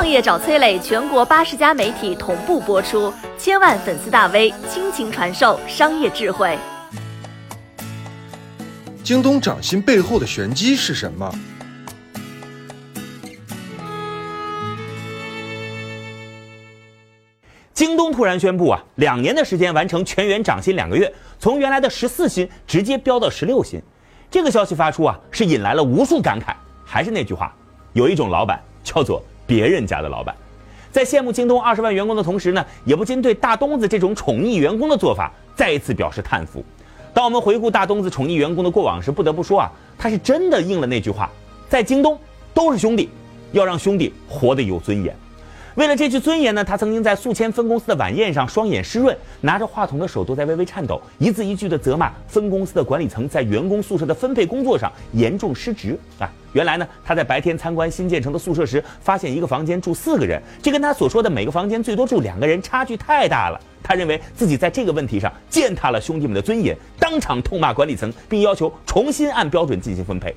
[0.00, 6.58] 创业找崔磊，全国八十家媒体同步播出，千万粉丝大 V 倾情传授商业智慧。
[9.02, 11.30] 京东涨薪背后的玄机是什么？
[17.74, 23.78] 京东突然宣布啊，两年的时间完成全员涨薪两个月，从原来的十四薪直接飙到十六薪。
[24.30, 26.54] 这个消息发出啊，是引来了无数感慨。
[26.86, 27.54] 还是那句话，
[27.92, 30.32] 有一种老板叫做别人家的老板，
[30.92, 36.64] 在羡慕京东二十万员工的同时呢，也不禁对大东子这种宠溺员工的做法再一次表示叹服。
[37.12, 41.28] 当我们回顾大东子宠溺员工的过往时，不得不说啊，他是真的应了那句话，
[41.68, 42.16] 在京东
[42.54, 43.08] 都是兄弟，
[43.50, 45.12] 要让兄弟活得有尊严。
[45.74, 56.30] 为了这句尊严呢，他曾经在宿迁分公司的晚宴上双眼湿润，拿着话筒的手都在微微颤抖，一字一句的责骂分公司的管理层在员工宿舍的分配工作上严重失职啊！
[56.52, 63.60] 原来呢，他在白天参观新建成的宿舍时，发现一个房间住四个人，这跟他所说的每个房间最多住两个人差距太大了。
[63.82, 70.34] 他认为自己在这个问题上践踏了兄弟们的尊严，当场痛骂管理层，并要求重新按标准进行分配。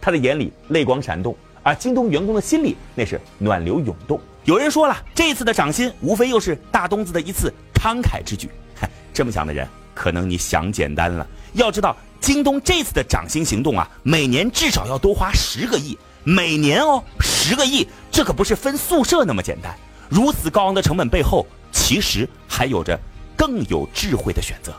[0.00, 4.20] 他的眼里泪光闪动，而京东员工的心里那是暖流涌动。
[4.44, 8.48] 有人说了，这次的涨薪无非又是大东子的一次慷慨之举。
[9.12, 9.66] 这么想的人，
[9.96, 11.26] 可能你想简单了。
[11.54, 19.74] 要知道，京东这次的涨薪行动啊，每年至少要多花十个亿，每年哦，十个亿，这可不是分宿舍那么简单。
[20.10, 22.98] 如此高昂的成本背后，其实还有着
[23.34, 24.74] 更有智慧的选择。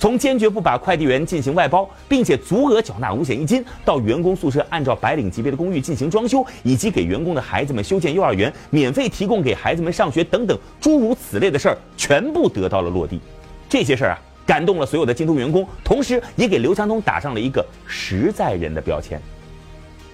[0.00, 13.20] 从坚决不把快递员进行外包，并且足额缴纳五险一金，到员工宿舍按照白领级别的公寓进行装修，以及给员工的孩子们修建幼儿园，免费提供给孩子们上学等等诸如此类的事儿，全部得到了落地。
[13.68, 19.20] 这些事儿啊，感动了所有的京东员工，同时也给刘强东打上了一个实在人的标签。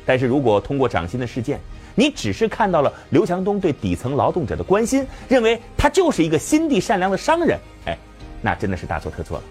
[0.05, 1.61] 但是如果通过涨薪的事件，
[1.95, 7.97] 你只是看到了刘强东对底层劳动者的关心，认为他就是一个心地善良的商人，哎，
[8.43, 9.45] 那真的是大错特错了。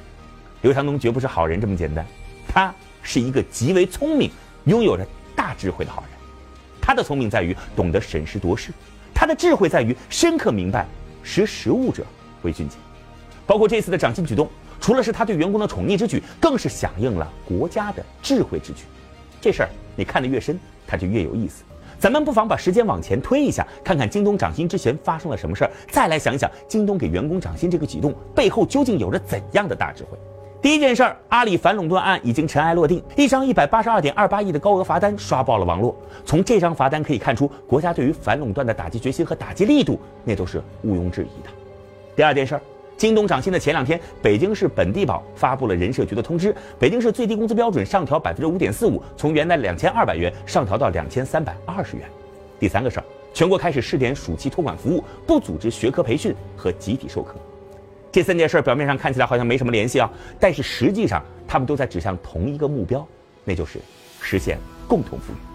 [0.63, 2.05] 刘强东绝不是好人这么简单，
[2.45, 4.29] 他是一个极为聪明、
[4.65, 6.09] 拥有着大智慧的好人。
[6.81, 8.69] 他的聪明在于懂得审时度势，
[9.13, 10.85] 他的智慧在于深刻明白
[11.23, 12.03] 识时务者
[12.41, 12.75] 为俊杰。
[13.47, 14.49] 包括这次的涨薪举动，
[14.83, 18.83] 除了是他对员工的宠溺之举，更是响应了国家的智慧之举。
[19.39, 21.63] 这事儿你看得越深，它就越有意思。
[21.97, 30.17] 咱们不妨把时间往前推一下，看看京东涨薪之前发生了什么事儿，再来想想京东给员工涨薪这个举动背后究竟有着怎样的大智慧。
[30.61, 35.95] 第一件事儿，阿里反垄断案已经尘埃落定，一张一百八十二点二八亿的高额罚单刷爆了网络。
[36.25, 41.49] 从这张罚单可以看出，国家对于反垄断的打击决心和打击力度，那都是毋庸置疑的。
[42.17, 42.61] 第二件事儿，
[43.03, 52.09] 京东涨薪的前两天，北京市本地保发布了人社局的通知，北京市最低工资标准上调百分之五点四五，从原来两千二百元上调到两千三百二十元。
[52.61, 57.35] 第三个事儿，全国开始试点暑期托管服务，不组织学科培训和集体授课。
[58.09, 60.09] 这三件事表面上看起来好像没什么联系啊，
[60.39, 63.05] 但是实际上他们都在指向同一个目标，
[63.43, 63.79] 那就是
[64.21, 65.52] 实现共同富裕。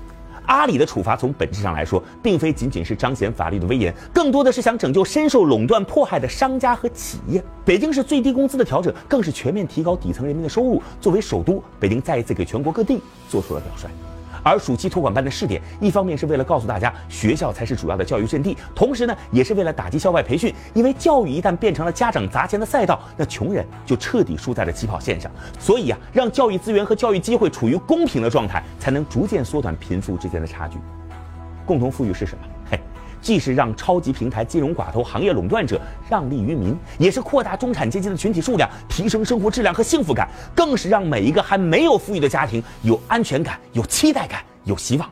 [0.48, 7.42] 阿里的处罚从本质上来说，并非仅仅是彰显法律的威严，更多的是想拯救深受垄断迫害的商家和企业。
[7.64, 10.82] 北京市最低工资的调整，更是全面提高底层人民的收入。
[11.00, 12.98] 作为首都，北京再一次给全国各地
[13.28, 13.88] 做出了表率。
[14.42, 20.54] 而暑期托管班的试点，一方面是为了告诉大家学校才是主要的教育阵地，同时呢，也是为了打击校外培训。
[20.74, 25.30] 因为教育一旦变成了家长砸钱的赛道，那穷人就彻底输在了起跑线上。
[25.58, 30.78] 所以啊，让教育资源和教育机会处于公平的状态，才能逐渐缩短贫富之间的差距。
[31.66, 32.44] 共同富裕是什么？
[33.20, 45.08] 既是让超级平台、金融寡头、行业垄断者让利于民，也是扩大中产阶级的群体数量，提升生活质量和幸福感，更是让每一个还没有富裕的家庭有安全感、有期待感、有希望。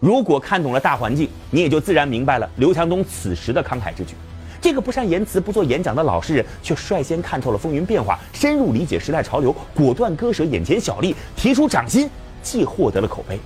[0.00, 4.14] 如果看懂了大环境，你也就自然明白了刘强东此时的慷慨之举。
[4.60, 12.08] 这个不善言辞、不做演讲的老实人，却率先看透了风云变化，深入理解时代潮流，果断割舍眼前小利，提出涨薪，
[12.42, 13.38] 既获得了口碑，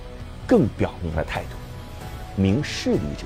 [0.47, 1.57] 更表明了态度。
[2.35, 3.25] 明事理者，